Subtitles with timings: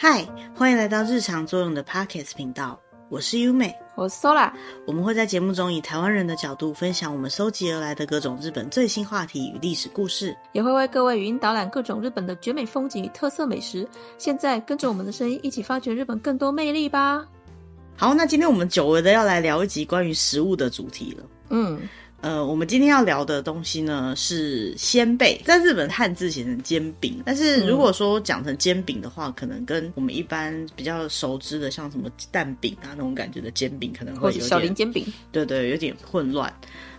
[0.00, 2.78] 嗨，欢迎来到日常作用的 Pocket 频道，
[3.08, 4.52] 我是优美，我是 Sola。
[4.86, 13.84] 我们会在节目中以台湾人的角度分享我们搜集而来的各种日本最新话题与历史故事，也会为各位语音导览各种日本的绝美风景与特色美食。
[14.18, 17.26] 现在跟着我们的声音一起发掘日本更多魅力吧。
[17.96, 21.24] 好，那今天我们久违的要来聊一集关于食物的主题了。
[21.50, 21.80] 嗯。
[22.20, 36.52] 呃，我们今天要聊的东西呢是鲜贝，在日本汉字写成煎饼，但是如果说讲成煎饼的话，嗯，可能跟我们一般比较熟知的像什么蛋饼啊那种感觉的煎饼，可能会有点小林煎饼，对对，有点混乱。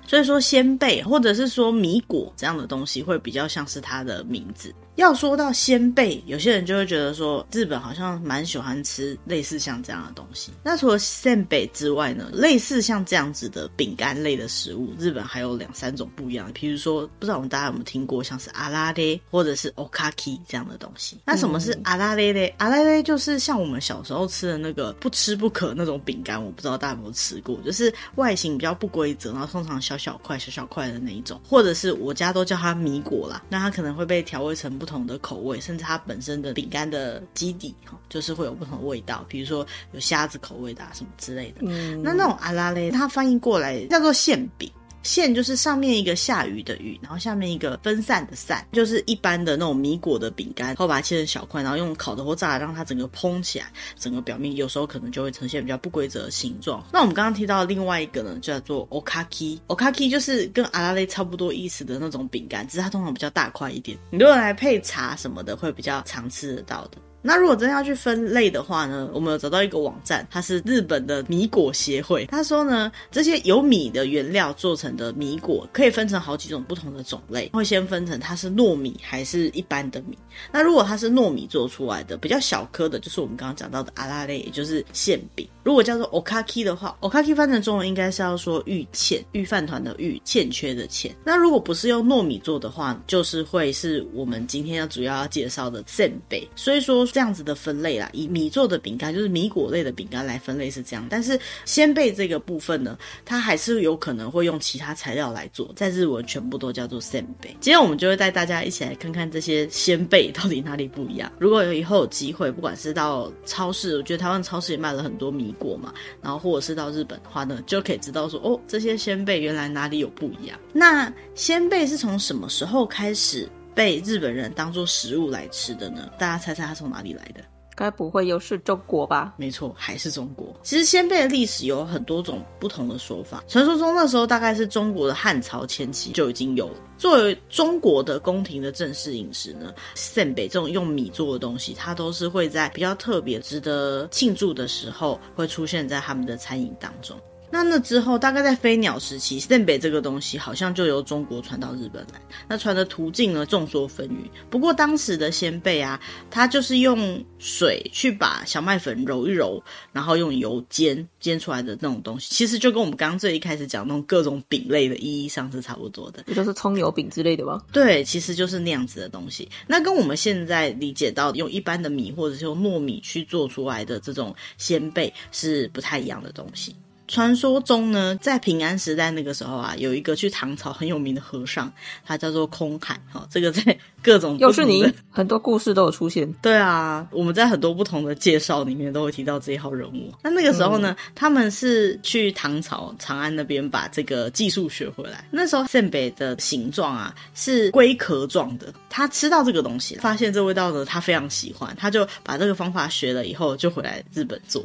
[0.07, 4.73] 所以说鲜贝或者是说米果这样的东西会比较像是它的名字。
[4.99, 10.51] 要说到鲜贝，有些人就会觉得说日本好像蛮喜欢吃类似像这样的东西。
[10.63, 16.53] 那除了仙贝之外呢，类似像这样子的饼干类的食物，日本还有两三种不一样的。
[16.53, 21.19] 比如说，不知道我们大家有没有听过像是阿拉蕾或者是 okaki 这样的东西。
[21.25, 22.53] 那什么是阿拉蕾嘞？
[22.57, 29.99] 阿拉蕾就是像我们小时候吃的那个不吃不可那种饼干，我不知道大家有没有吃过，就是外形比较不规则，然后通常小。
[29.99, 33.43] 小块小小块的那一种，或者是我家都叫它米果啦。
[33.49, 41.61] 那它可能会被调味成不同的口味，甚至它本身的饼干的基底哈，就是会有不同的味道，比如说有虾子口味的啊什么之类的。
[41.61, 44.69] 嗯，那那种阿拉蕾，它翻译过来叫做馅饼。
[45.03, 56.85] 馅就是上面一个下雨的雨，然后下面一个分散的散，就是一般的那种米果的饼干，然后把它切成小块，然后用烤的或炸让它整个蓬起来，整个表面有时候可能就会呈现比较不规则的形状。
[56.91, 66.97] 那我们刚刚提到另外一个呢，叫做 okaki，okaki 就是跟阿拉蕾差不多意思的那种饼干，只是它通常比较大块一点，你如果来配茶什么的，会比较常吃得到的。
[67.21, 72.25] 那如果真要去分类的话呢，我们有找到一个网站，它是日本的米果协会。
[72.25, 80.17] 他说呢，这些由米的原料做成的米果可以分成好几种不同的种类，会先分成它是糯米还是一般的米。
[80.51, 85.47] 那如果它是糯米做出来的，比较小颗的，就是我们刚刚讲到的阿拉蕾，也就是馅饼。
[85.63, 91.13] 如果叫做 okaki 的话，okaki 翻成中文应该是要说玉欠，玉饭团的玉，欠缺的欠。
[91.23, 96.47] 那如果不是用糯米做的话，就是会是我们今天要主要要介绍的仙贝。
[96.55, 101.05] 所以说这样子的分类啦，以米做的饼干，就是米果类的饼干来分类是这样。
[101.09, 107.49] 但是仙贝这个部分呢，它还是有可能会用其他材料来做，在日文全部都叫做仙贝。
[107.59, 111.31] 今天我们就会带大家一起来看看这些仙贝到底哪里不一样。
[111.39, 120.59] 如果有以后有机会，不管是到超市，我觉得台湾超市也卖了很多米果嘛，然后或者是到日本的话呢，就可以知道说哦，这些仙贝原来哪里有不一样。
[120.73, 123.47] 那仙贝是从什么时候开始
[123.79, 126.11] 被日本人当做食物来吃的呢？
[126.17, 127.41] 大家猜猜它从哪里来的？
[127.77, 129.33] 该不会又是中国吧？
[129.37, 130.53] 没错，还是中国。
[130.63, 133.41] 其实仙贝的历史有很多种不同的说法。
[133.47, 136.81] 传说中那时候大概是中国的汉朝前期就已经有了。
[136.97, 147.17] 作为中国的宫廷的正式饮食呢，仙贝这种用米做的东西，它都是会在比较特别、值得庆祝的时候会出现在他们的餐饮当中。
[147.51, 152.21] 那那之后，大概在飞鸟时期，仙贝这个东西好像就由中国传到日本来。
[152.47, 154.29] 那传的途径呢，众说纷纭。
[154.49, 155.99] 不过当时的仙贝啊，
[156.29, 159.61] 它就是用水去把小麦粉揉一揉，
[159.91, 166.23] 然后用油煎煎出来的那种东西，其实就跟我们刚刚最一开始讲那种各种饼类的意义上是差不多的。
[166.23, 167.61] 不就是葱油饼之类的吗？
[167.71, 169.49] 对，其实就是那样子的东西。
[169.67, 176.75] 那跟我们现在理解到用一般的米或者是用糯米去做出来的这种仙贝是不太一样的东西。
[177.09, 181.69] 传说中呢，在平安时代那个时候啊，有一个去唐朝很有名的和尚，
[182.05, 183.01] 他叫做空海。
[183.11, 186.31] 哈，这个在各种又是你很多故事都有出现。
[186.33, 190.13] 对啊，我们在很多不同的介绍里面都会提到这一号人物。
[190.21, 195.27] 那那个时候呢，嗯、他们是去唐朝长安那边把这个技术学回来。
[195.31, 204.63] 那时候圣北的形状啊是龟壳状的，他吃到这个东西，发现这味道呢，他非常喜欢，他就把这个方法学了以后，就回来日本做。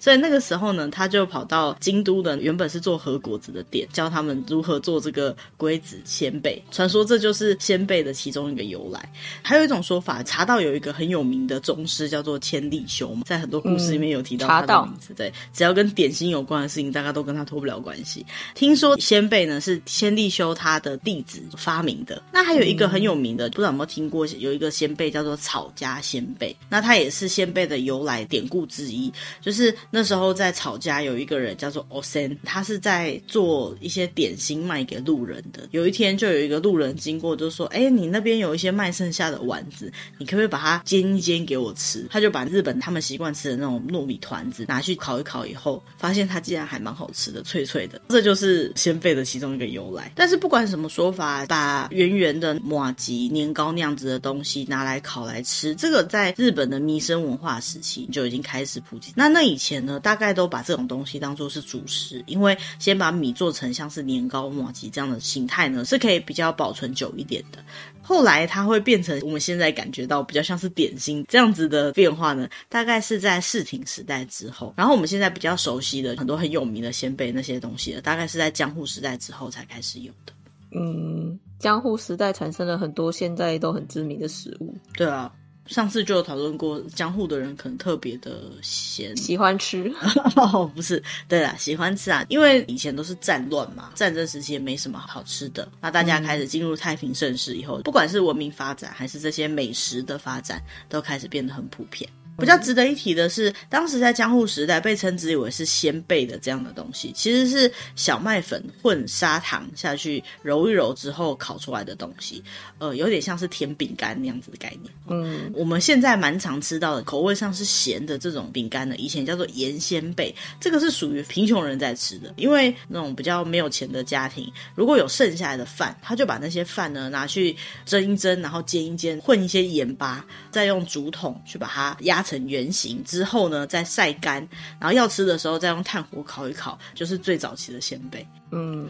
[0.00, 6.62] 所以那个时候呢，他就跑到京都的原本是做和果子的店，教他们如何做这个龟子仙贝。
[6.70, 9.12] 传说这就是仙贝的其中一个由来。
[9.42, 15.14] 还有一种说法，茶道有一个很有名的宗师叫做千利休，在很多故事里面有提到他的名字。
[15.14, 18.24] 对，只要跟点心有关的事情，大家都跟他脱不了关系。
[18.54, 22.22] 听说仙贝呢是千利休他的弟子发明的。
[22.32, 26.54] 那还有一个很有名的，不知道有没有听过，有一个仙贝叫做草家仙贝。
[26.68, 29.71] 那它也是仙贝的由来典故之一，就是。
[29.90, 35.68] 那时候在吵架有一个人叫做 Osen，他是在做一些点心卖给路人的。
[35.70, 48.00] 有一天就有一个路人经过，就说：“哎，你那边有一些卖剩下的丸子，你可不可以把它煎一煎给我吃？”他就把日本他们习惯吃的那种糯米团子拿去烤一烤，以后发现它竟然还蛮好吃的，脆脆的。
[48.08, 50.12] 这就是先辈的其中一个由来。
[50.14, 59.12] 但是不管什么说法，把圆圆的马吉、年糕那样子的东西拿来烤来吃，这个在日本的弥生文化时期就已经开始普及。
[59.16, 67.60] 那那以前呢，大概都把这种东西当做是主食，因为先把米做成像是年糕、麻糬这样的形态呢，是可以比较保存久一点的。
[68.02, 74.74] 后来它会变成我们现在感觉到比较像是点心这样子的变化呢，大概是在室町时代之后。
[74.76, 80.32] 然后我们现在比较熟悉的很多很有名的仙贝那些东西，大概是在江户时代之后才开始有的。
[80.72, 84.74] 嗯，江户时代产生了很多现在都很知名的食物。
[84.96, 85.32] 对啊。
[85.72, 89.92] 上次就有讨论过，江户的人可能特别的咸，喜欢吃。
[90.36, 95.66] 哦， 不是，对啦，喜欢吃啊，因为以前都是战乱嘛，战争时期也没什么好吃的。
[95.80, 102.08] 那大家开始进入太平盛世以后，嗯、不管是文明发展还是这些美食的发展，都开始变得很普遍。
[102.38, 112.42] 比较值得一提的是，当时在江户时代被称之为是鲜贝的这样的东西，其实是小麦粉混砂糖下去揉一揉之后烤出来的东西，
[112.78, 114.92] 呃，有点像是甜饼干那样子的概念。
[115.08, 134.46] 嗯，我们现在蛮常吃到的口味上是咸的这种饼干的，以前叫做盐鲜贝，这个是属于贫穷人在吃的，因为那种比较没有钱的家庭，如果有剩下来的饭，他就把那些饭呢拿去蒸一蒸，然后煎一煎，混一些盐巴，再用竹筒去把它压成圆形之后呢，再晒干，
[134.80, 138.26] 然后要吃的时候再用炭火烤一烤，就是最早期的鲜贝。
[138.54, 138.86] 嗯，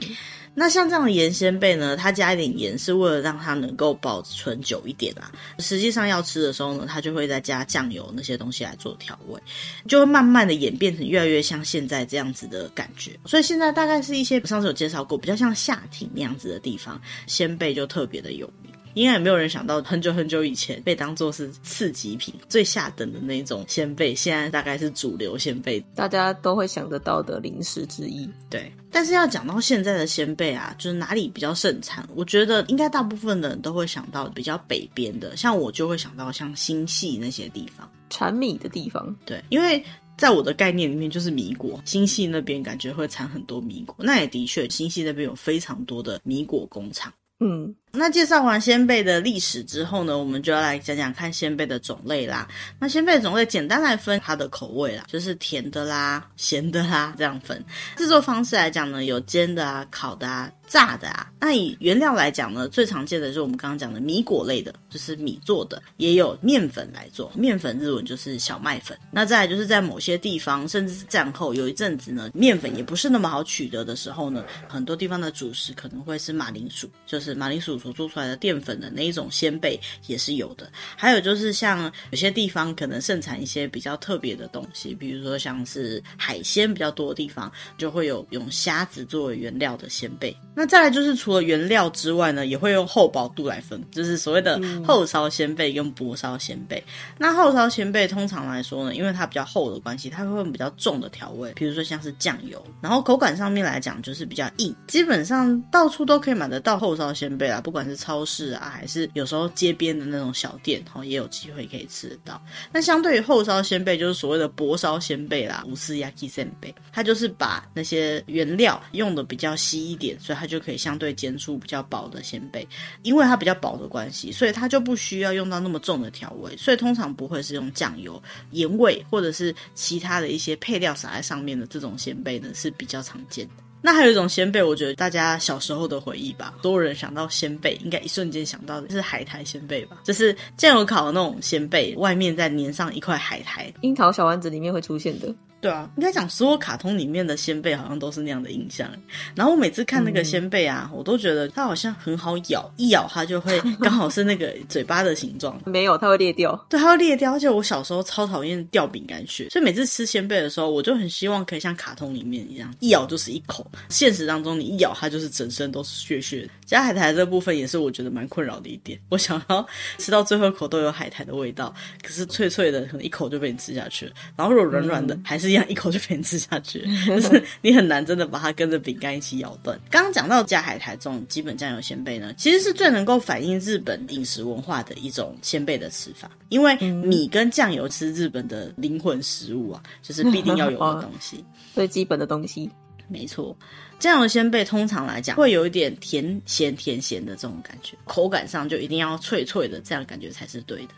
[0.54, 5.30] 那像这样的盐鲜贝呢，它加一点盐是为了让它能够保存久一点啊。
[5.60, 9.40] 实际上要吃的时候呢，它就会再加酱油那些东西来做调味，
[9.86, 13.12] 就会慢慢的演变成越来越像现在这样子的感觉。
[13.24, 18.72] 所以现在大概是一些上次有介绍过，比较像夏町那样子的地方，鲜贝就特别的有名。
[18.94, 28.28] 应该也没有人想到，很久很久以前被当做是次级品、最下等的那种仙贝，现在大概是主流仙贝，大家都会想得到的零食之一。
[28.50, 32.06] 对，但是要讲到现在的鲜贝啊，就是哪里比较盛产？
[32.14, 39.14] 我觉得应该大部分的人都会想到比较北边的，像我就会想到像新系那些地方，产米的地方。
[39.24, 39.82] 对，因为
[40.18, 43.96] 在我的概念里面，就是米果，新系那边感觉会产很多米果。
[43.98, 47.12] 那也的确，新系那边有非常多的米果工厂。
[47.40, 47.74] 嗯。
[47.94, 52.48] 那介绍完仙贝的历史之后呢，我们就要来讲讲看仙贝的种类啦。
[52.78, 57.62] 那仙贝的种类简单来分它的口味啦，就是甜的啦、咸的啦这样分。
[57.98, 61.30] 制作方式来讲呢，有煎的啊、烤的啊、炸的啊。
[61.38, 67.30] 那以原料来讲呢，最常见的就是我们刚刚讲的米果类的，就是米做的，也有面粉来做。
[67.34, 68.96] 面粉日文就是小麦粉。
[69.10, 77.81] 那再就是在某些地方，甚至是战后有一阵子呢，面粉也不是那么好取得的时候呢，很多地方的主食可能会是马铃薯，就是马铃薯。
[77.82, 90.36] 所做出来的淀粉的那一种鲜贝也是有的，还有就是像有些地方可能盛产一些比较特别的东西，比如说像是海鲜比较多的地方，就会有用虾子作为原料的鲜贝。
[90.54, 96.78] 那再来就是除了原料之外呢，也会用厚薄度来分，就是所谓的厚烧鲜贝跟薄烧鲜贝。
[96.86, 112.38] 嗯、那厚烧鲜贝通常来说呢，因为它比较厚的关系，它会用比较重的调味，比如说像是酱油，然后口感上面来讲就是比较硬，基本上到处都可以买得到厚烧鲜贝啦，不不管是超市啊，还是有时候街边的那种小店，哦，也有机会可以吃得到。
[112.70, 122.68] 那相对于厚烧仙贝，就是所谓的薄烧仙贝啦，不是 yaki 仙贝，它就是把那些原料用的比较稀一点，所以它就可以相对煎出比较薄的仙贝。
[123.02, 133.71] 因为它比较薄的关系，所以它就不需要用到那么重的调味，所以通常不会是用酱油、盐味或者是其他的一些配料撒在上面的这种仙贝呢，是比较常见的。
[133.84, 145.34] 那还有一种鲜贝，我觉得大家小时候的回忆吧，多人想到鲜贝，应该一瞬间想到的是海苔鲜贝吧，就是酱油烤的那种鲜贝，外面再粘上一块海苔，樱桃小丸子里面会出现的。
[145.62, 148.90] 对啊，应该讲所有卡通里面的仙贝好像都是那样的印象。
[149.32, 155.56] 然后我每次看那个仙贝啊，嗯、我都觉得它好像很好咬，一咬它就会 刚好是那个嘴巴的形状。
[155.64, 156.66] 没有，它会裂掉。
[156.68, 157.32] 对，它会裂掉。
[157.34, 163.64] 而且我小时候超讨厌掉饼干屑，所以每次吃仙贝的时候，我就很希望可以像卡通里面一样，一咬就是一口。
[163.88, 166.50] 现实当中你一咬它就是整身都是屑屑。
[166.66, 168.98] 加海苔这部分也是我觉得蛮困扰的一点。
[169.10, 169.64] 我想要
[169.98, 174.12] 吃到最后一口都有海苔的味道，可是脆脆的，可能一口就被你吃下去了。
[174.34, 175.51] 然后如果软软的，嗯、还是。
[175.52, 179.78] 一样，一口就被你吃下去， 就是你很难真的把它跟着饼干一起咬断。
[179.90, 191.44] 刚刚讲到加海苔这种基本酱油鲜贝呢，其实是最能够反映日本饮食文化的一种鲜贝的吃法，因为米跟酱油是日本的灵魂食物啊，就是必定要有的东西，
[191.74, 192.70] 最基本的东西。
[193.12, 193.54] 没错，
[193.98, 200.94] 酱油鲜贝通常来讲会有一点甜咸甜咸的这种感觉，口感上就一定要脆脆的，这样感觉才是对的。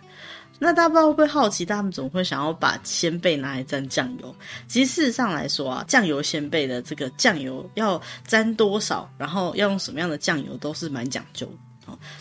[0.61, 4.33] 那大家不知道会不会好奇，他们怎么会想要把鲜贝拿来沾酱油？
[4.69, 11.53] 其实事实上来说啊，酱油鲜贝的这个酱油要沾多少，然后要用什么样的酱油，都是蛮讲究的。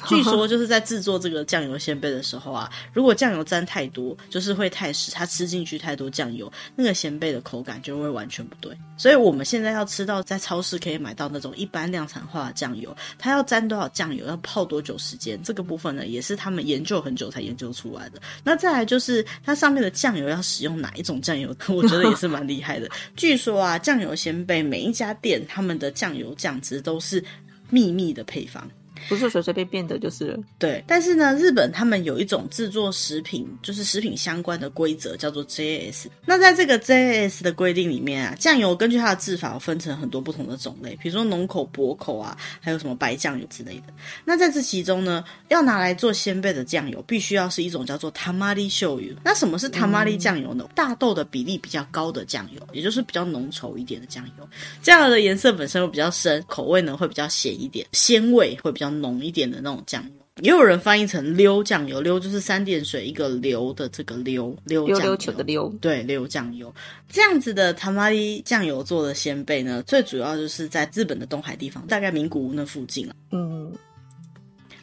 [0.08, 8.75] 据说就是在制作这个酱油鲜贝的时候啊， 如果酱油沾太多，就是会太湿，它吃进去太多酱油，那个鲜贝的口感就会完全不对。
[8.98, 18.22] 所以我们现在要吃到在超市可以买到那种一般量产化的酱油，它要沾多少酱油，要泡多久时间，这个部分呢，也是他们研究很久才研究出来的。
[18.43, 22.89] 那再来就是它上面的酱油要使用哪一种酱油，我觉得也是蛮厉害的。
[23.15, 27.24] 据说啊，酱油鲜贝每一家店他们的酱油酱汁都是
[27.70, 28.70] 秘密的配方。
[29.10, 30.40] 不是随随便便的，就是了。
[30.58, 36.08] 对，但是呢，日本他们有一种制作食品，就是食品相关的规则，叫做 JS。
[36.26, 43.94] 那在这个 JS 的规定里面啊，酱油根据它的制法，分成很多不同的种类，比如说浓口、薄口啊，还有什么白酱油之类的。
[44.26, 49.14] 那在这其中呢，要拿来做鲜贝的酱油，必须要是一种叫做 Tamari 酱油。
[49.24, 50.66] 那什么是 Tamari 酱油呢？
[50.68, 54.48] 嗯、大豆的比例比较高的酱油，也就是比较浓稠一点的酱油。
[54.82, 66.74] 酱油的颜色本身会比较深，口味呢会比较咸一点，鲜味会比较浓一点的那种酱油，也有人翻译成溜酱油，溜就是三点水一个流的这个溜溜溜溜球的溜，对，溜酱油
[67.10, 73.16] 这样子的塔玛利酱油做的鲜贝呢，最主要就是在日本的东海地方，大概名古屋那附近啊。
[73.32, 73.72] 嗯，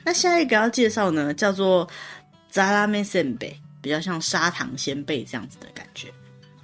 [0.04, 1.88] 那下一个要介绍呢，叫做
[2.50, 6.08] 扎拉梅鲜贝，比较像砂糖鲜贝这样子的感觉。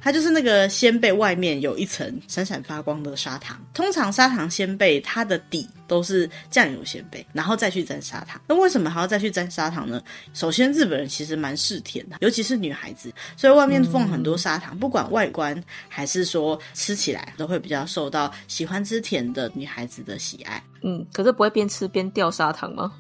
[0.07, 3.61] 它就是那个仙贝外面有一层闪闪发光的砂糖。
[3.75, 8.41] 通常砂糖仙贝它的底都是酱油鲜贝，然后再去沾砂糖。
[8.47, 10.01] 那为什么还要再去沾砂糖呢？
[10.33, 20.63] 首先，日本人其实蛮嗜甜的，尤其是女孩子，所以外面放很多砂糖，不管外观还是说吃起来，都会比较受到喜欢吃甜的女孩子的喜爱。
[20.83, 22.93] 嗯，可是不会边吃边掉砂糖吗？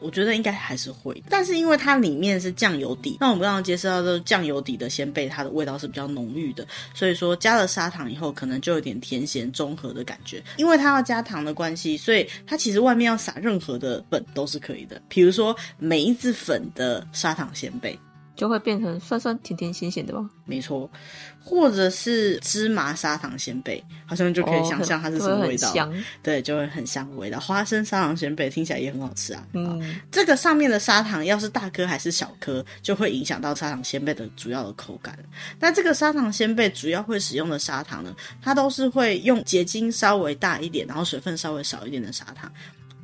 [0.00, 10.42] 我觉得应该还是会，但是因为它里面是酱油底，那我们刚刚介绍到的酱油底的鲜贝，它的味道是比较浓郁的，所以说加了砂糖以后，可能就有点甜咸中和的感觉。
[10.56, 17.98] 因为它要加糖的关系，所以它其实外面要撒任何的粉都是可以的，比如说梅子粉的砂糖鲜贝。
[18.36, 20.28] 就会变成酸酸甜甜咸咸的吧？
[20.44, 20.90] 没错，
[21.42, 25.70] 或者是芝麻砂糖鲜贝，好像就可以想象它是什么味道。
[25.70, 27.38] 哦、香对，就会很香的味道。
[27.38, 29.46] 花生砂糖鲜贝听起来也很好吃啊。
[29.52, 35.18] 嗯，这个上面的砂糖要是大颗还是小颗，就会影响到砂糖鲜贝的主要的口感。
[35.60, 42.50] 那这个砂糖鲜贝主要会使用的砂糖呢，它都是会用结晶稍微大一点，然后水分稍微少一点的砂糖。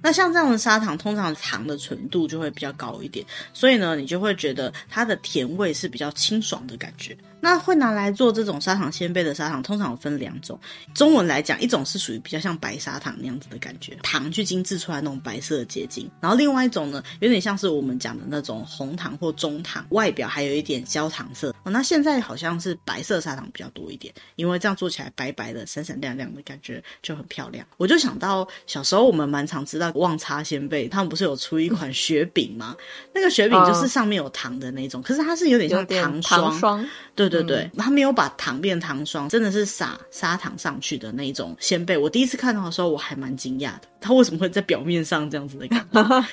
[0.02, 7.16] 那像这样的砂糖，通常糖的纯度就会比较高一点，所以呢，你就会觉得它的甜味是比较清爽的感觉。
[7.40, 10.58] 那会拿来做这种砂糖鲜贝的砂糖，通常有分两种。
[10.94, 16.10] 中文来讲，一种是属于比较像白砂糖那样子的感觉，糖去精制出来那种白色的结晶。
[16.20, 21.54] 然后另外一种呢，有点像是我们讲的那种红糖或中糖，外表还有一点焦糖色。
[21.64, 27.66] 哦，那现在好像是白色砂糖比较多一点，因为这样做起来白白的、闪闪亮亮的感觉就很漂亮。
[27.78, 32.76] 我就想到小时候我们蛮常知道旺叉仙贝，他们不是有出一款雪饼吗？
[33.14, 36.50] 那个雪饼就是上面有糖的那种，可是它是有点像糖霜。
[36.50, 37.29] 糖霜对。
[37.29, 41.97] 对对对，他没有把糖变糖霜，真的是撒砂糖上去的那种仙贝。
[41.97, 46.25] 我第一次看到的时候，我还蛮惊讶的，它为什么会在表面上这样子的感觉？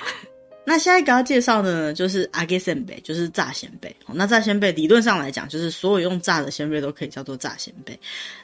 [0.65, 3.93] 那下一个要介绍的呢，就是扬げせんべい，就是炸仙贝。
[4.07, 7.99] 那炸仙贝理论上来讲，就是所有用炸的仙贝都可以叫做炸仙贝。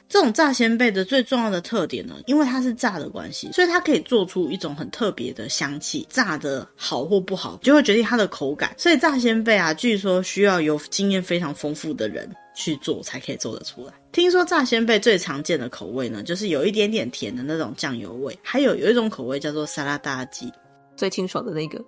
[0.06, 6.06] 这种炸仙贝的最重要的特点呢，因为它是炸的关系，所以它可以做出一种很特别的香气。
[6.10, 8.74] 炸的好或不好，就会决定它的口感。
[8.76, 13.93] 所以炸仙贝啊，据说需要有经验非常丰富的人 去做，才可以做得出来。
[14.11, 20.51] 听说炸鲜贝最常见的口味呢，就是有一点点甜的那种酱油味，还有有一种口味叫做沙拉大鸡。
[20.95, 21.83] 最清爽的那个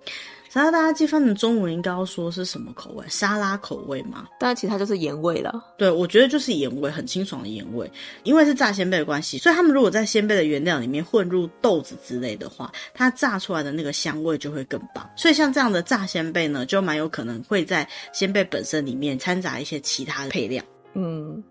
[0.50, 3.04] 沙拉大家鸡，翻成中文应该要说是什么口味？
[3.08, 4.26] 沙拉口味吗？
[4.40, 5.62] 当然，其实它就是盐味了。
[5.76, 7.90] 对，我觉得就是盐味，很清爽的盐味。
[8.22, 15.08] 因为是炸鲜贝的关系，所以他们如果在鲜贝的原料里面混入豆子之类的话，它炸出来的那个香味就会更棒。
[15.16, 20.64] 所以像这样的炸鲜贝呢，就蛮有可能会在鲜贝本身里面掺杂一些其他的配料。
[20.94, 21.42] 嗯。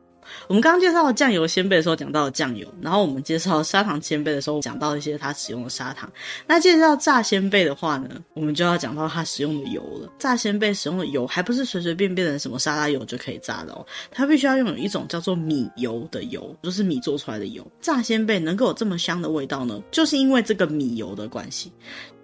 [0.48, 6.12] 我们刚刚介绍酱油鲜贝的时候讲到了酱油，然后我们介绍砂糖鲜贝的时候讲到一些它使用的砂糖。
[6.46, 10.12] 那介绍炸鲜贝的话呢，我们就要讲到它使用的油了。
[10.20, 17.66] 炸鲜贝使用的油还不是随随便便的什么沙拉油就可以炸的哦，它必须要用有一种叫做米油的油，就是米做出来的油。
[17.82, 21.72] 炸鲜贝能够有这么香的味道呢，就是因为这个米油的关系。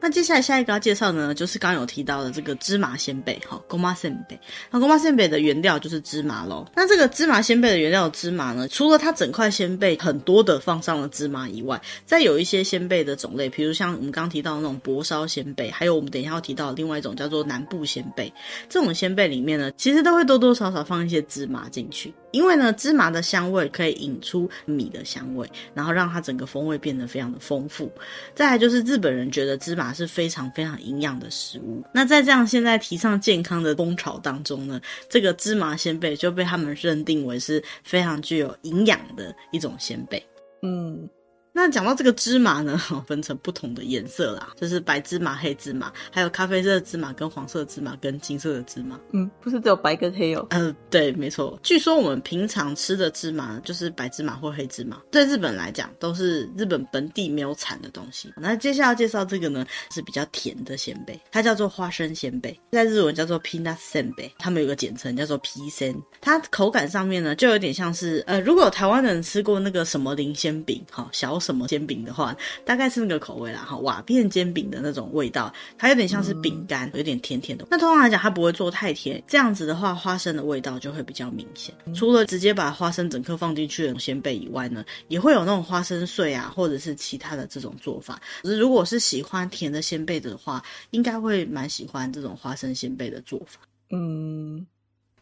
[0.02, 4.38] 那接下来下一个要介绍的呢，就是刚刚有提到的这个芝麻仙贝，哈，ごませんべい。
[4.70, 6.64] 那ごませんべい的原料就是芝麻喽。
[6.76, 18.32] 那这个芝麻仙贝的原料的芝麻呢，除了它整块仙贝很多的放上了芝麻以外，再有一些仙贝的种类，比如像我们刚刚提到的那种薄烧仙贝，还有我们等一下要提到的另外一种叫做南部仙贝，
[18.68, 22.14] 这种仙贝里面呢，其实都会多多少少放一些芝麻进去。
[22.30, 27.90] 因为呢，芝麻的香味可以引出米的香味，然后让它整个风味变得非常的丰富。
[28.34, 31.83] 再来就是日本人觉得芝麻 是非常非常营养的食物。
[31.93, 40.25] 那在这样现在提倡健康的风潮当中呢，这个芝麻鲜贝就被他们认定为是非常具有营养的一种鲜贝。
[40.63, 41.07] 嗯。
[41.55, 48.99] 那讲到这个芝麻呢， 分成不同的颜色啦，就是白芝麻、黑芝麻，还有咖啡色的芝麻、跟黄色的芝麻、跟金色的芝麻。
[49.11, 50.47] 嗯，不是只有白跟黑哦。
[50.49, 51.59] 呃，对，没错。
[51.61, 58.33] 据说我们平常吃的芝麻就是白芝麻或黑芝麻，在日本来讲都是日本本地没有产的东西。
[58.35, 65.95] 那接下来要介绍这个呢，是比较甜的仙贝，它叫做花生仙贝，在日文叫做 peanut 仙贝，他们有个简称叫做 P 仙。
[66.19, 71.42] 它口感上面呢，就有点像是呃，如果有台湾人吃过那个什么零鲜饼，哈，小。
[71.43, 77.67] 什么煎饼的话，大概是那个口味啦，哈，瓦片煎饼的那种味道，它有点像是饼干，有点甜甜的。
[77.69, 81.75] 那通常来讲，它不会做太甜，这样子的话，花生的味道就会比较明显。
[81.93, 88.21] 除了直接把花生整颗放进去的鲜贝以外呢，也会有那种花生碎啊，或者是其他的这种做法。
[88.41, 93.59] 可是如果是喜欢甜的鲜贝的话，应该会蛮喜欢这种花生鲜贝的做法。
[93.91, 94.65] 嗯，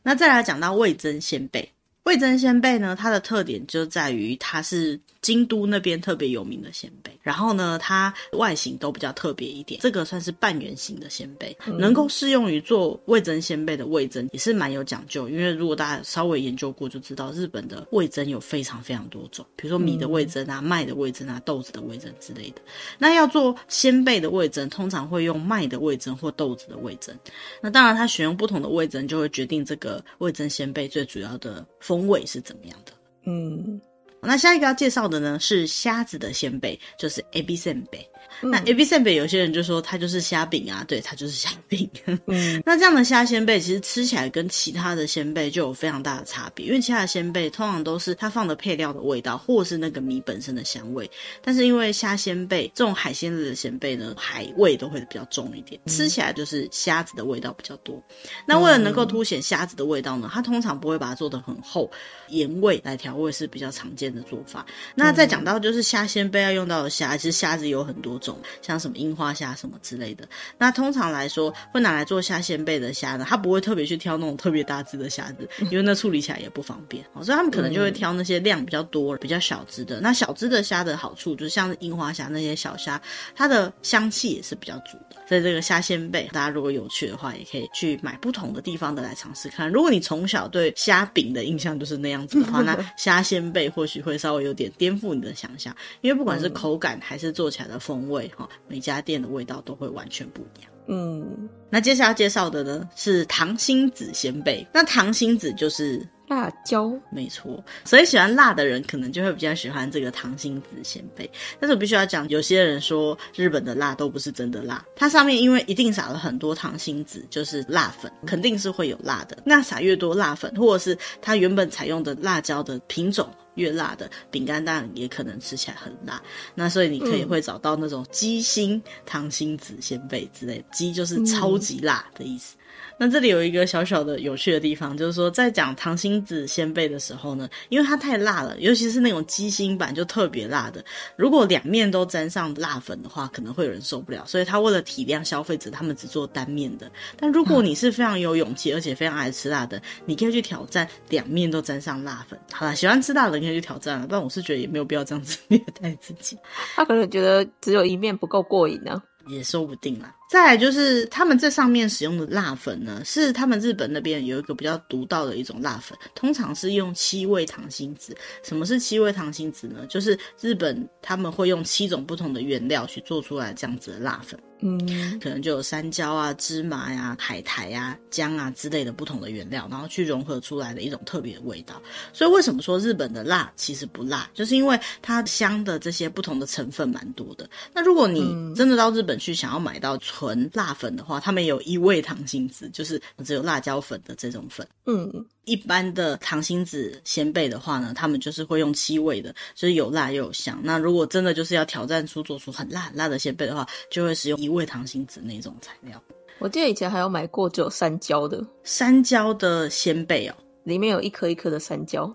[0.03, 1.71] 那再来讲到味增鲜贝。
[2.03, 9.79] 味增鲜贝呢，它的特点就在于它是京都那边特别有名的鲜贝，然后呢，它外形都比较特别一点。
[9.81, 15.29] 这个算是半圆形的鲜贝，能够适用于做味噌仙贝的味噌也是蛮有讲究。
[15.29, 22.61] 因为如果大家稍微研究过，就知道日本的味噌有非常非常多种，比如说米的味噌啊、麦的味噌啊、豆子的味噌之类的。
[22.97, 27.13] 那要做鲜贝的味噌，通常会用麦的味噌或豆子的味噌。
[27.61, 31.65] 那当然，它选用不同的味噌，就会决定这个味噌仙贝最主要的。
[31.79, 32.93] 风味是怎么样的？
[33.25, 33.81] 嗯，
[34.23, 38.07] 那下一个要介绍的呢是虾子的仙贝，就是 Abc 贝
[38.41, 41.89] 那 ebi senbei 有些人就说它就是虾饼啊，对，它就是虾饼。
[42.27, 51.09] 嗯， 那这样的虾鲜贝其实吃起来跟其他的鲜贝就有非常大的差别，因为其他的鲜贝通常都是它放的配料的味道，或是那个米本身的香味。
[51.41, 58.01] 但是因为虾鲜贝这种海鲜类的鲜贝呢，海味都会比较重一点，吃起来就是虾子的味道比较多。
[58.47, 61.89] 那为了能够凸显虾子的味道呢，它通常不会把它做的很厚，
[62.29, 64.65] 盐味来调味是比较常见的做法。
[64.95, 68.30] 那再讲到就是虾鲜贝要用到的虾，其实虾子有很多种。
[68.61, 79.99] 像什么樱花虾什么之类的，那通常来说会拿来做虾鲜贝的虾呢，他不会特别去挑那种特别大只的虾子，因为那处理起来也不方便，所以他们可能就会挑那些量比较多、比较小只的。
[80.01, 83.01] 那小只的虾的好处就是像樱花虾那些小虾，
[83.35, 85.17] 它的香气也是比较足的。
[85.27, 89.69] 所以这个虾鲜贝，大家如果有趣的话，也可以去买不同的地方的来尝试看。
[89.69, 98.20] 如果你从小对虾饼的印象就是那样子的话，那 虾鲜贝或许会稍微有点颠覆你的想象，因为不管是口感还是做起来的风味。
[98.29, 100.71] 哈，每家店的味道都会完全不一样。
[100.87, 104.65] 嗯，那接下来介绍的呢是糖心子鲜贝。
[104.73, 107.63] 那糖心子就是辣椒，没错。
[107.85, 111.29] 所以喜欢辣的人可能就会比较喜欢这个糖心子鲜贝。
[111.59, 119.37] 但是我必须要讲，有些人说日本的辣都不是真的辣，它上面因为一定撒了很多糖心子，就是辣粉，肯定是会有辣的。
[119.45, 123.29] 那撒越多辣粉，或者是它原本采用的辣椒的品种。
[123.55, 126.21] 越辣的饼干当然也可能吃起来很辣，
[126.55, 132.55] 那所以你可以会找到那种鸡心糖心子鲜贝之类的，鸡就是超级辣的意思。
[133.03, 140.85] 那这里有一个小小的有趣的地方，就是说在讲糖心子鲜贝的时候呢，因为它太辣了，尤其是那种鸡心版就特别辣的，
[141.15, 144.23] 如果两面都沾上辣粉的话，可能会有人受不了。
[144.27, 146.91] 所以他为了体谅消费者，他们只做单面的。
[147.17, 152.39] 但如果你是非常有勇气，而且非常爱吃辣的，你可以去挑战两面都沾上辣粉。
[152.51, 156.37] 好啦，喜欢吃辣的人可以去挑战了，但我是觉得也没有必要这样子虐待自己。
[156.77, 159.01] 他可能觉得只有一面不够过瘾呢。
[159.27, 160.13] 也说不定啦。
[160.31, 168.15] 再来就是他们这上面使用的辣粉呢，是他们日本那边有一个比较独到的一种辣粉，通常是用七味糖心子。
[168.41, 169.85] 什么是七味糖心子呢？
[169.89, 174.39] 就是日本他们会用七种不同的原料去做出来这样子的辣粉。
[174.61, 181.81] 嗯，可能就有山椒啊、芝麻呀、啊、海苔啊、姜啊之类的不同的原料，然后去融合出来的一种特别的味道。
[182.13, 187.49] 所以为什么说日本的辣其实不辣，就是因为它香的这些不同的成分蛮多的。
[187.73, 194.67] 那如果你真的到日本去想要买到纯辣粉的话，他们有一味糖心子，就是只有辣椒粉的这种粉。
[194.85, 200.59] 嗯，一般的糖心子仙贝的话呢，他们就是会用七味的，就是有辣又有香。
[200.63, 206.01] 那如果真的就是要挑战出做出很辣很辣的仙贝的话，就会使用一味糖心子那种材料。
[206.39, 212.11] 我记得以前还有买过只有山椒的山椒的仙贝哦，里面有一颗一颗的山椒。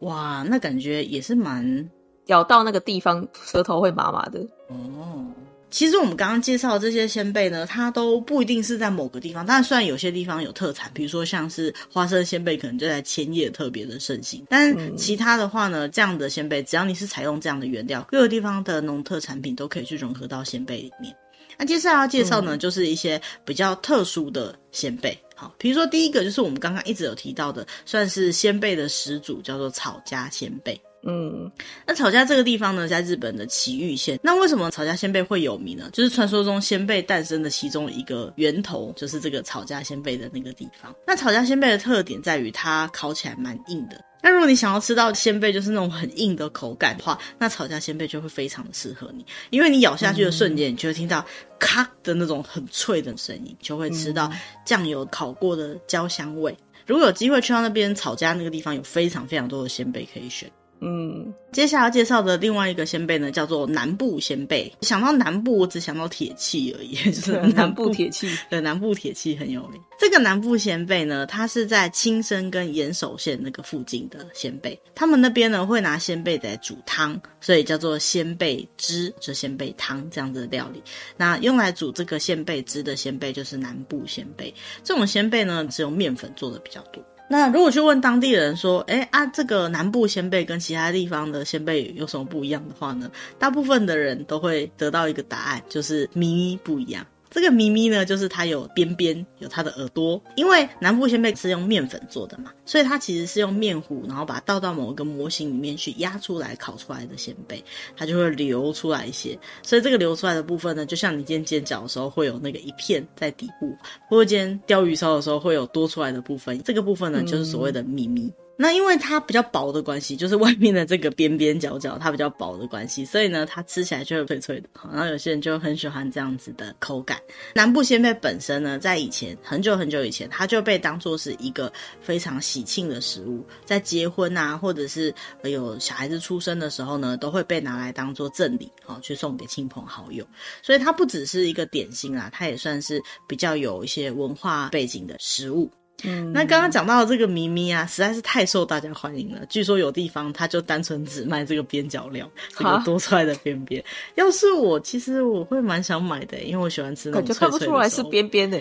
[0.00, 1.90] 哇，那感觉也是蛮
[2.26, 5.24] 咬到那个地方舌头会麻麻的哦。
[5.68, 14.44] 其实我们刚刚介绍的这些仙贝呢，它都不一定是在某个地方，但虽然有些地方有特产，比如说像是花生仙贝，可能就在千叶特别的盛行。
[14.48, 21.14] 但其他的话呢，这样的仙贝，只要你是采用这样的原料，各个地方的农特产品都可以去融合到仙贝里面。
[21.58, 25.18] 那接下来要介绍呢，就是一些比较特殊的仙贝。
[25.34, 30.80] 好，比如说第一个就是我们刚刚一直有提到的，算是仙贝的始祖，叫做草加仙贝。
[31.08, 31.48] 嗯，
[31.86, 34.18] 那草加这个地方呢，在日本的埼玉县。
[34.22, 35.88] 那为什么草加仙贝会有名呢？
[35.92, 40.92] 就是传说中仙贝诞生的其中一个源头，就是这个草加仙贝的那个地方。
[41.06, 44.04] 那草加仙贝的特点在于它烤起来蛮硬的。
[44.20, 51.24] 那如果你想要吃到鲜贝就是那种很硬的口感的话，那草加仙贝就会非常的适合你，因为你咬下去的瞬间，你就会听到
[51.60, 54.28] 咔的那种很脆的声音，就会吃到
[54.64, 56.56] 酱油烤过的焦香味。
[56.84, 60.50] 如果有机会去到那边草加那个地方，有非常非常多的仙贝可以选。
[60.80, 64.70] 嗯，接下来要介绍的另外一个仙贝呢，叫做南部仙贝。
[64.82, 68.28] 想到南部，我只想到铁器而已， 就是南部铁器。
[68.50, 69.80] 对，南部铁器很有名。
[69.98, 74.78] 这个南部仙贝呢，它是在青森跟岩手县那个附近的仙贝。
[74.94, 80.82] 他们那边呢会拿仙贝来煮汤，所以叫做仙贝汁，就仙贝汤这样子的料理。
[81.16, 84.54] 那用来煮这个仙贝汁的仙贝就是南部仙贝。
[84.84, 87.02] 这种仙贝呢，只有面粉做的比较多。
[87.28, 93.10] 那如果去问当地人说，哎啊，这个南部仙贝跟其他地方的仙贝有什么不一样的话呢？
[93.38, 97.04] 大部分的人都会得到一个答案，就是咪咪不一样。
[97.30, 100.20] 这个咪咪呢，就是它有边边，有它的耳朵。
[100.36, 107.62] 因为南部仙贝是用面粉做的嘛，所以它其实是用面糊，然后把它倒到某一个模型里面去压出来烤出来的仙贝，
[107.96, 109.38] 它就会流出来一些。
[109.62, 113.76] 所以这个流出来的部分呢，就像你今天煎饺的时候会有那个一片在底部，
[114.08, 118.32] 或者今天鯛鱼烧的时候会有多出来的部分，这个部分呢，就是所谓的咪咪。
[118.56, 124.68] 那因为它比较薄的关系，就是外面的这个边边角角它比较薄的关系，所以呢，它吃起来就会脆脆的。
[124.90, 127.20] 然后有些人就很喜欢这样子的口感。
[127.54, 135.14] 南部仙贝本身呢，在以前很久很久以前，它就被当作是一个非常喜庆的食物，在结婚啊，或者是
[135.44, 140.26] 有小孩子出生的时候呢，都会被拿来当做赠礼，好去送给亲朋好友。
[140.62, 145.70] 所以它不只是一个点心啊，它也算是比较有一些文化背景的食物。
[146.03, 149.45] 嗯，那刚刚讲到的这个咪咪啊，实在是太受大家欢迎了。
[149.47, 153.83] 据说有地方它就单纯只卖这个边角料，这个多出来的边边。
[154.15, 157.51] 要是我，其实我会蛮想买的，因为我喜欢吃那种脆脆的。
[157.51, 158.59] 感觉看不出来是边边的。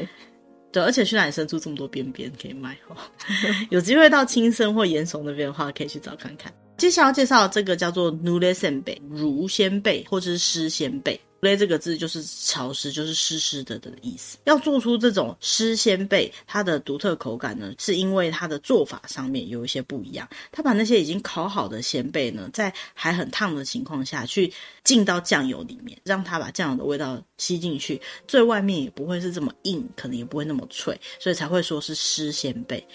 [0.71, 2.97] 对，而且去哪里生出这么多边边可以卖哦？
[3.71, 6.53] 有机会到青森或岩手那边的话，可以去找看看。
[6.77, 11.19] 接下来要介绍的这个叫做ぬれせんべい，乳仙贝或者是湿仙贝。
[11.46, 14.38] 类这个字就是潮湿，就是湿湿的的意思。
[14.44, 20.28] 要做出这种湿仙贝，它的独特口感呢，是因为它的做法上面有一些不一样。
[20.52, 24.52] 它把那些已经烤好的仙贝呢，在还很烫的情况下去
[24.84, 32.86] 浸到酱油里面，让它把酱油的味道吸进去，最外面也不会是这么硬，可能也不会那么脆，所以才会说是湿仙贝。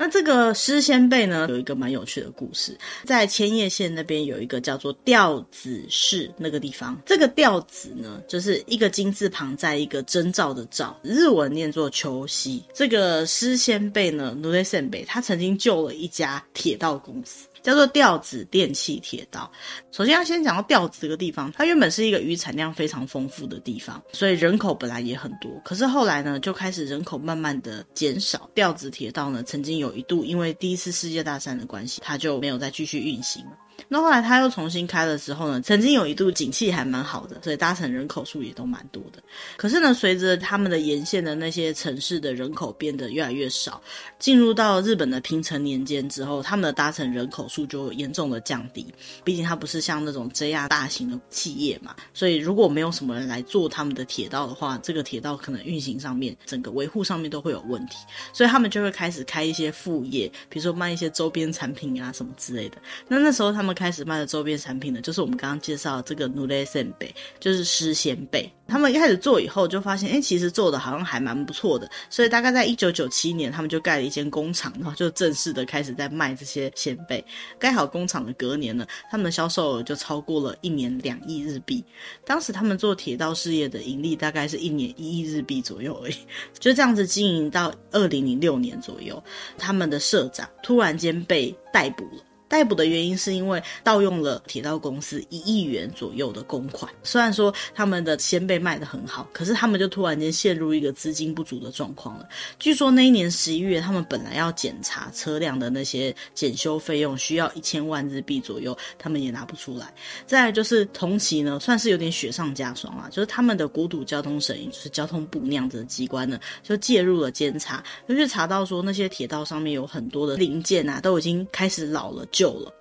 [0.00, 12.62] 那这个湿仙贝呢，有一个蛮有趣的故事，在千叶县那边有一个叫做吊子市那个地方，这个吊子呢，就是一个金字旁在一个征兆的兆，日文念作秋夕。
[12.72, 17.48] 这个湿仙贝呢，ぬれせんべい，他曾经救了一家铁道公司。
[17.63, 19.51] 叫做吊子电气铁道。
[19.91, 25.49] 首先要先讲到吊子这个地方，它原本是一个鱼产量非常丰富的地方，所以人口本来也很多。
[25.63, 28.49] 可是后来呢，就开始人口慢慢的减少。
[28.53, 33.51] 吊子铁道呢，曾经有一度因为第一次世界大战的关系，它就没有再继续运行了。
[33.93, 39.21] 那后来他又重新开的时候呢，曾经有一度景气还蛮好的，所以搭乘人口数也都蛮多的。
[39.55, 43.79] 可是呢，随着他们的沿线的那些城市的人口变得越来越少，
[44.17, 48.83] 进入到日本的平成年间之后，他们的搭乘人口数就严重的降低。
[49.23, 57.97] 毕竟它不是像那种 JR 大型的企业嘛，所以如果没有什么人来做他们的铁道的话，这个铁道可能运行上面、整个维护上面都会有问题。
[58.33, 62.77] 所以他们就会开始开一些副业，比如说卖一些周边产品啊什么之类的。
[63.07, 68.49] 那那时候他们开开始卖的周边产品呢，就是我们刚刚介绍的这个努雷森贝，就是湿仙贝。
[68.65, 77.21] 他们一开始做以后就发现，哎，其实做的好像还蛮不错的，所以大概在一九九七年，他们就盖了一间工厂，然后就正式的开始在卖这些仙贝。
[77.59, 81.83] 盖好工厂的隔年呢，他们的销售额就超过了一年两亿日币。
[82.25, 86.15] 当时他们做铁道事业的盈利大概是一年一亿日币左右而已，
[86.57, 89.21] 就这样子经营到二零零六年左右，
[89.57, 92.23] 他们的社长突然间被逮捕了。
[92.53, 96.93] 逮捕的原因是因为盗用了铁道公司一亿元左右的公款。
[97.01, 102.29] 虽然说他们的仙贝卖得很好，可是他们就突然间陷入一个资金不足的状况了。
[102.59, 109.91] 据说那一年十一月，他们本来要检查车辆的那些检修费用，需要一千万日币左右，他们也拿不出来。
[110.27, 122.23] 再来就是同期呢，算是有点雪上加霜啊，就是他们的国土交通省，就是交通部那样子的机关呢，就介入了监察，就是查到说那些铁道上面有很多的零件啊，都已经开始老了。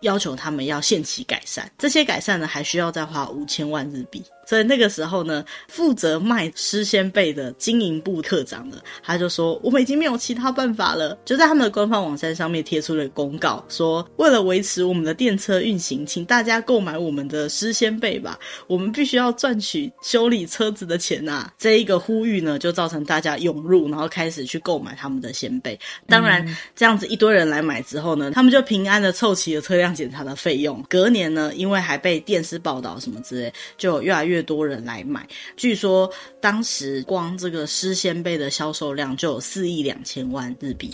[0.01, 4.23] 要求他们要限期改善，这些改善呢，还需要再花五千万日币。
[4.45, 18.39] 所以那个时候呢，负责卖诗仙贝的经营部课长呢，他就说：“我们已经没有其他办法了。”就在他们的官方网站上面贴出了公告，说：“为了维持我们的电车运行，请大家购买我们的诗仙贝吧。
[18.67, 25.79] 我们必须要赚取修理车子的钱啊！”这一个呼吁呢，就造成大家涌入，然后开始去购买他们的仙贝。
[26.09, 30.85] 当然，这样子一堆人来买之后呢，他们就平安的凑齐了车辆检查的费用。
[30.89, 34.32] 隔年呢，因为还被电视报道什么之类，就越来越。
[34.33, 40.91] 越多人来买，据说当时光这个诗仙贝的销售量就有四亿两千万日币，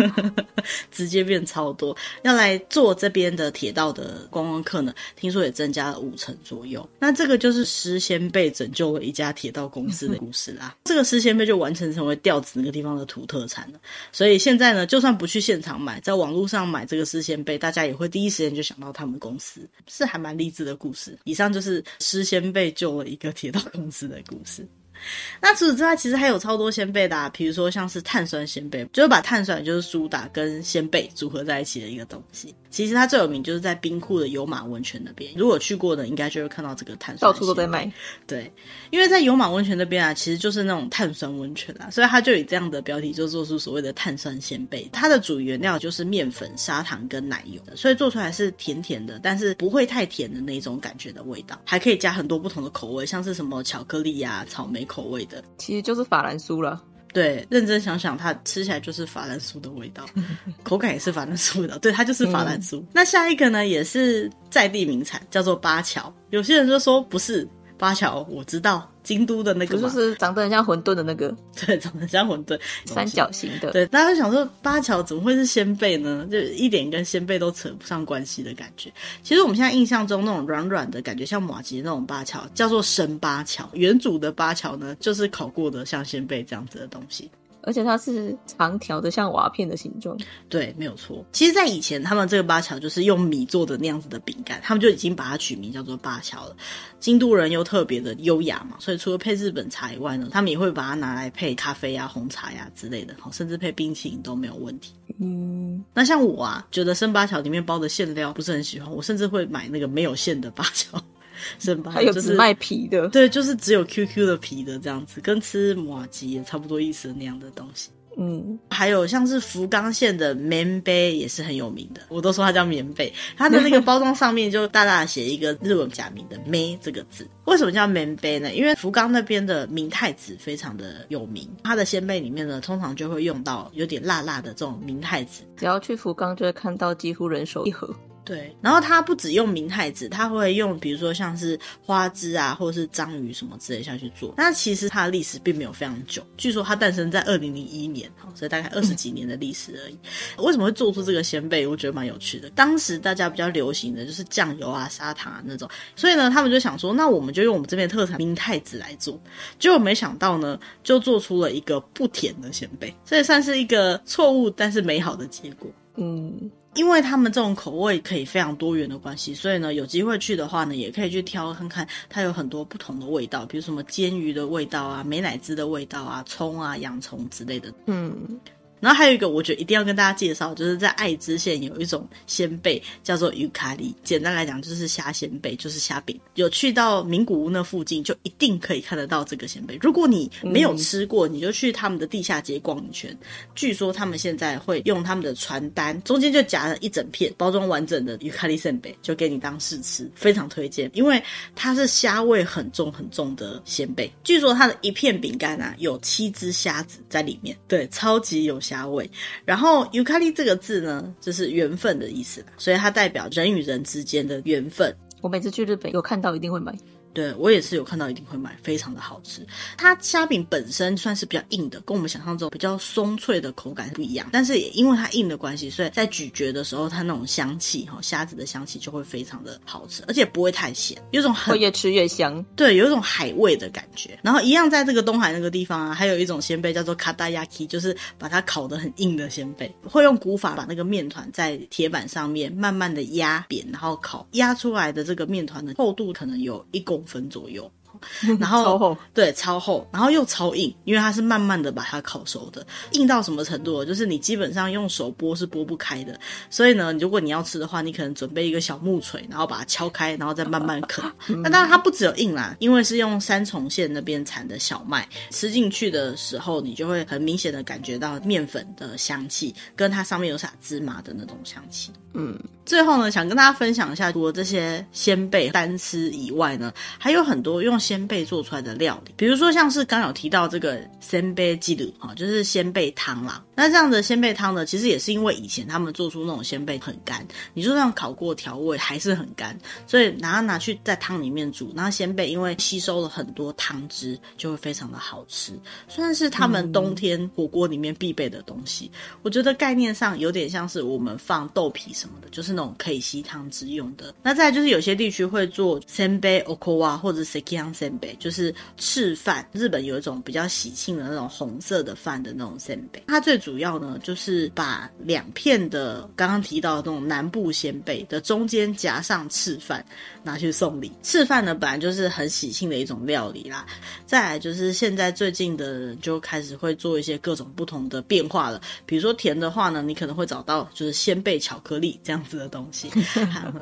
[0.92, 1.96] 直接变超多。
[2.24, 6.86] 要来做这边的铁道的观光客呢，听说也增加了五成左右。
[6.98, 10.76] 那这个就是诗仙贝拯救了一家铁道公司的故事啦。
[10.84, 13.80] 这个诗仙贝就完全成为调子那个地方的土特产了。
[14.12, 21.18] 所以现在呢，就算不去现场买，在网络上买这个诗仙贝，大家也会第一时间就想到他们公司，是还蛮励志的故事。
[21.24, 22.41] 以上就是诗仙。
[22.50, 24.66] 被救了一个铁道公司的故事。
[25.40, 32.54] 那除此之外，其实还有超多鲜贝的啊，比如说像是碳酸鲜贝，就是把碳酸就是苏打跟鲜贝组合在一起的一个东西。
[32.70, 37.30] 其实它最有名就是在冰库的有马温泉那边，如果去过的，应该就会看到这个碳酸。
[37.30, 37.90] 到处都在卖。
[38.26, 38.50] 对，
[38.90, 44.88] 因为在有马温泉那边啊，其实就是那种碳酸温泉啊，所以它就以这样的标题就做出所谓的碳酸鲜贝。
[44.90, 56.82] 它的主原料就是面粉、砂糖跟奶油，所以做出来是甜甜的，但是不会太甜的那种感觉的味道，还可以加很多不同的口味，像是什么巧克力呀、啊、草莓口味的，其实就是法兰酥了。
[57.14, 60.04] 对，认真想想，它吃起来就是法兰酥的味道，
[60.62, 61.78] 口感也是法兰酥的味道。
[61.78, 62.80] 对，它就是法兰酥。
[62.80, 62.86] 嗯。
[62.92, 66.12] 那下一个呢，也是在地名产，叫做八桥。
[66.28, 67.48] 有些人就说不是。
[67.78, 71.34] 八桥我知道，京都的那个就是长得很像馄饨的那个，
[71.66, 73.70] 对，长得很像馄饨，三角形的。
[73.72, 76.26] 对，大家就想说八桥怎么会是鲜贝呢？
[76.30, 78.92] 就一点跟鲜贝都扯不上关系的感觉。
[79.22, 83.68] 其实我们现在印象中那种软软的感觉，像马吉那种八桥，叫做生八桥。
[83.72, 87.30] 原主的八桥呢，就是烤过的像鲜贝这样子的东西。
[87.62, 90.16] 而且它是长条的，像瓦片的形状。
[90.48, 91.24] 对，没有错。
[91.32, 96.56] 其实，在以前，他们这个八巧就是用米做的那样子的饼干，他们就已经把它取名叫做八巧了。
[97.00, 104.92] 京都人又特别的优雅嘛，所以除了配日本茶以外呢，他们也会把它拿来配咖啡啊、红茶呀、啊、之类的，甚至配冰淇淋都没有问题。
[105.20, 111.00] 嗯，那像我啊，觉得生八巧里面包的馅料不是很喜欢，我甚至会买那个没有馅的八桥。
[111.58, 111.90] 是吧？
[111.90, 117.90] 还有只卖皮的，对，就是只有 QQ 的皮的这样子，跟吃马吉也差不多意思的那样的东西。
[118.18, 127.26] 嗯，还有像是福冈县的棉杯也是很有名的，我都说它叫棉被，它的那个包装上面就大大写一个日文假名的“梅”这个字。
[127.46, 128.52] 为什么叫棉杯呢？
[128.52, 135.42] 因为福冈那边的明太子非常的有名，它的鲜贝里面呢，通常就会用到有点辣辣的这种明太子。
[135.56, 137.96] 只要去福冈，就会看到几乎人手一盒。
[138.24, 144.32] 对，然后它不只用明太子，它会用比如说像是花枝啊，或者是章鱼什么之类下去做。
[144.36, 149.98] 那其实它的历史并没有非常久，据说它诞生在二零零一年，所以大概二十几年的历史而已。
[150.38, 151.66] 为什么会做出这个鲜贝？
[151.66, 152.48] 我觉得蛮有趣的。
[152.50, 159.20] 当时大家比较流行的就是酱油啊、砂糖啊那种，所以呢，他们就想说，那我们就用我们这边特产明太子来做。
[159.58, 165.68] 结果没想到呢，就做出了一个不甜的鲜贝，所以算是一个错误但是美好的结果。
[165.96, 166.50] 嗯。
[166.74, 177.72] 因为他们这种口味可以非常多元的关系，所以呢，有机会去的话呢，也可以去挑看看，它有很多不同的味道，比如什么煎鱼的味道啊、美乃滋的味道啊、葱啊、洋葱之类的。
[177.86, 178.40] 嗯，
[178.82, 186.18] 然后还有一个，我觉得一定要跟大家介绍，就是在爱知县有一种仙贝叫做尤卡利，简单来讲就是虾仙贝，就是虾饼。
[186.34, 189.78] 有去到名古屋那附近，就一定可以看得到这个仙贝。
[189.80, 193.16] 如果你没有吃过，你就去他们的地下街逛一圈。
[193.54, 201.22] 据说他们现在会用他们的传单，中间就夹了一整片包装完整的尤卡利仙贝，就给你当试吃，非常推荐，因为
[201.54, 204.12] 它是虾味很重很重的仙贝。
[204.24, 209.10] 据说它的一片饼干啊，有七只虾子在里面，对，超级有虾味。
[209.44, 214.96] 然后尤卡利这个字呢，就是缘分的意思，所以它代表人与人之间的缘分。
[215.20, 216.74] 我每次去日本有看到，一定会买。
[217.12, 219.46] 对，我也是有看到，一定会买，非常的好吃。
[219.76, 224.28] 它虾饼本身算是比较硬的，跟我们想象中比较松脆的口感不一样。
[224.32, 232.44] 但是也因为它硬的关系，所以在咀嚼的时候，它那种香气哈，虾子的香气就会非常的好吃，而且不会太咸，有种很会越吃越香。
[232.56, 234.18] 对，有一种海味的感觉。
[234.22, 247.70] 然后一样在这个东海那个地方啊，还有一种鲜贝叫做卡达亚基，就是把它烤得很硬的鲜贝，会用古法把那个面团在铁板上面慢慢的压扁，然后烤，压出来的这个面团的厚度可能有一公分左右。
[248.40, 253.84] 然后超厚，对，超厚，然后又超硬，因为它是慢慢的把它烤熟的，硬到什么程度？
[253.84, 256.18] 就是你基本上用手剥是剥不开的。
[256.48, 261.04] 所以呢，如果你要吃的话，你可能准备一个小木锤，然后把它敲开，然后再慢慢啃。
[261.44, 271.92] 那当然它不只有硬啦，因为是用三重县那边产的小麦，吃进去的时候，你就会很明显的感觉到面粉的香气，跟它上面有撒芝麻的那种香气。
[272.14, 283.42] 嗯，最后呢，想跟大家分享一下，除了这些仙贝单吃以外呢，还有很多用仙贝做出来的料理，比如说像是刚有提到这个仙贝鸡鲁啊，就是仙贝汤啦。
[283.54, 295.52] 那这样的仙贝汤呢，其实也是因为以前他们做出那种仙贝很干，你就算烤过调味还是很干，所以拿拿去在汤里面煮，那仙贝因为吸收了很多汤汁，就会非常的好吃，
[295.88, 298.90] 算是他们冬天火锅里面必备的东西。
[299.22, 304.14] 我觉得概念上有点像是我们放豆皮什么的，就是那种可以吸汤汁用的。
[304.22, 309.46] 那再就是有些地区会做仙贝 okowa 或者 sekiang 仙贝，就是赤饭。
[309.52, 319.84] 日本有一种比较喜庆的那种红色的饭的那种仙贝，它最主要呢就是把两片的刚刚提到的那种南部仙贝的中间夹上赤饭，
[320.22, 320.92] 拿去送礼。
[321.02, 323.66] 赤饭呢本来就是很喜庆的一种料理啦。
[324.06, 332.90] 再来就是现在最近的人就开始会做一些各种不同的变化了，比如说甜的话呢，你可能会找到就是仙贝巧克力这样子的东西，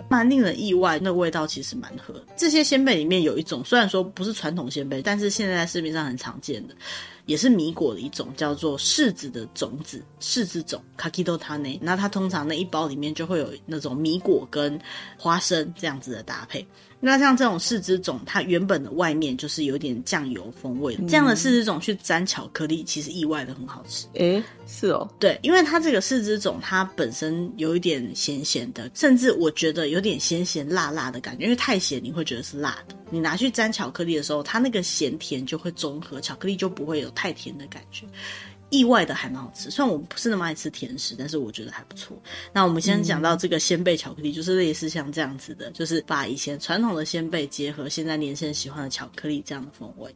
[0.08, 2.14] 蛮 令人意外，那味道其实蛮合。
[2.36, 6.74] 这些鲜贝里面有一种，虽然说不是传统鲜贝，但是现在在市面上很常见的，
[7.30, 11.78] 也是米果的一种，叫做柿子的种子，柿子种 Kakito Tane。
[11.80, 14.76] 那它通常那一包里面就会有那种米果跟
[15.16, 16.66] 花生这样子的搭配。
[17.02, 24.06] 那像这种柿子种，它原本的外面就是有点酱油风味的，这样的柿子种去沾巧克力，其实意外的很好吃。
[24.14, 32.96] 诶，是哦，对，因为它这个柿子种，它本身有一点咸咸的，甚至我觉得有点咸咸辣辣的感觉，因为太咸你会觉得是辣的。
[33.12, 38.06] 你拿去沾巧克力的时候，它那个咸甜就会中和，巧克力就不会有太甜的感觉。
[38.70, 42.16] 意外的还蛮好吃，虽然我不是那么爱吃甜食，但是我觉得还不错。
[42.52, 50.14] 那我们先讲到这个鲜贝巧克力，就是类似像这样子的，就是把以前传统的鲜贝结合现在年轻人喜欢的巧克力这样的风味。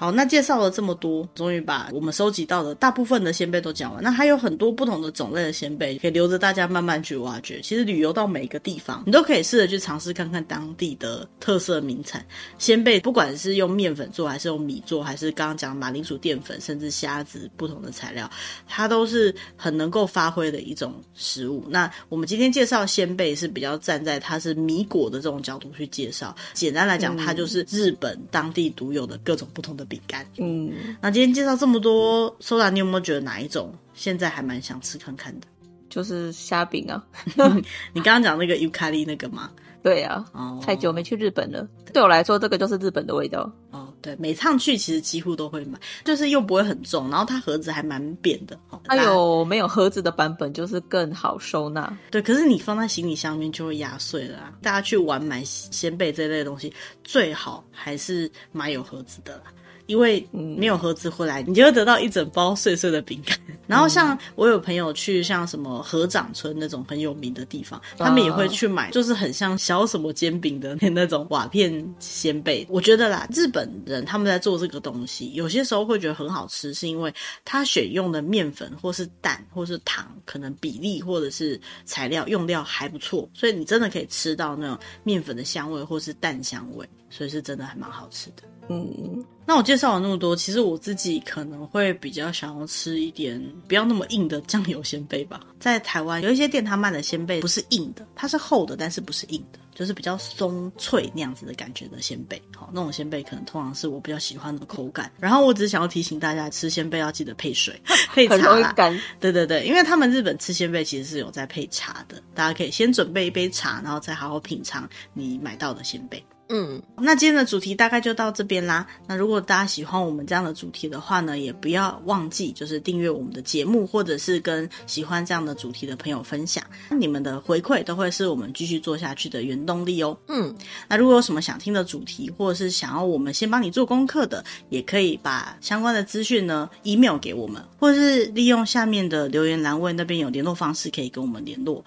[0.00, 4.02] 好，那介绍了这么多，终于把我们收集到的大部分的仙贝都讲完。
[4.02, 7.60] 那还有很多不同的种类的仙贝，可以留着大家慢慢去挖掘。
[7.60, 12.24] 其实旅游到每个地方，你都可以试着去尝试看看当地的特色名产
[12.56, 18.30] 鲜贝，不管是用面粉做，还是用米做，还是刚刚讲马铃薯淀粉，甚至虾子不同的材料，
[18.66, 21.62] 它都是很能够发挥的一种食物。
[21.68, 26.34] 那我们今天介绍鲜贝是比较站在它是米果的这种角度去介绍。
[26.54, 29.86] 简单来讲，它就是日本当地独有的各种不同的。
[29.90, 30.72] 饼干，嗯，
[31.02, 35.46] 那今天介绍这么多，Soda，你有没有觉得哪一种现在还蛮想吃看看的？
[35.90, 37.04] 就是虾饼啊，
[37.92, 39.50] 你刚刚讲那个尤卡利那个吗？
[39.82, 43.50] 对啊，哦，太久没去日本了，对我来说这个就是日本的味道。
[43.70, 48.56] 哦，对，每趟去其实几乎都会买，就是又不会很重，然后它盒子还蛮扁的。
[48.84, 51.90] 它有没有盒子的版本就是更好收纳。
[52.10, 54.52] 对，可是你放在行李箱里面就会压碎了啊。
[54.60, 56.70] 大家去玩买仙贝这类的东西，
[57.02, 59.44] 最好还是买有盒子的啦。
[59.90, 63.36] 因为没有盒子回来，你就会得到一整包碎碎的饼干。
[63.66, 72.64] 然后像我有朋友去像什么河掌村那种很有名的地方，他们也会去买，就是很像小什么煎饼的那种瓦片鲜贝。
[72.70, 77.12] 我觉得啦，日本人他们在做这个东西，有些时候会觉得很好吃，是因为
[77.44, 88.44] 他选用的面粉或是蛋或是糖，可能比例或者是材料用料还不错，所以你真的可以吃到那种面粉的香味或是蛋香味，所以是真的还蛮好吃的。
[88.68, 89.22] 嗯。
[89.44, 95.40] 那我介绍了那么多，其实我自己可能会比较想要吃一点不要那么硬的酱油鲜贝吧。
[95.58, 99.58] 在台湾有一些店，他卖的鲜贝不是硬的，它是厚的，但是不是硬的。
[99.74, 105.10] 就是比较松脆那样子的感觉的鲜贝，好，那种鲜贝可能通常是我比较喜欢的口感。
[105.18, 107.80] 然后我只是想要提醒大家，吃鲜贝要记得配水，
[108.12, 108.72] 配茶。
[109.18, 116.22] 对对对，因为他们日本吃鲜贝其实是有在配茶的，大家可以先准备一杯茶，然后再好好品尝你买到的鲜贝。
[116.52, 118.84] 嗯，那今天的主题大概就到这边啦。
[119.06, 126.64] 那如果大家喜欢我们这样的主题的话呢，也不要忘记就是订阅我们的节目，或者是跟喜欢这样的主题的朋友分享。
[126.90, 130.18] 你们的回馈都会是我们继续做下去的原动力哦。
[130.26, 130.52] 嗯，
[130.88, 141.84] 那如果有什么想听的主题，或者是想要我们先帮你做功课的，也可以把相关的资讯呢 email 给我们，或者是利用下面的留言栏位那边有联络方式可以跟我们联络。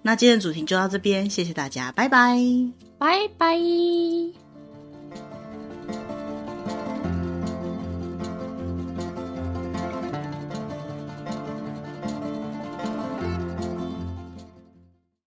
[0.00, 2.85] 那今天的主题就到这边，谢谢大家，拜拜。
[2.98, 4.45] 拜拜。